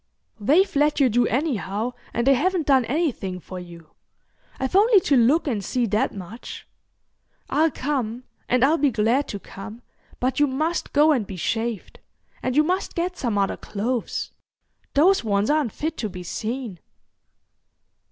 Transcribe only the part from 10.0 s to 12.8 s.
but you must go and be shaved, and you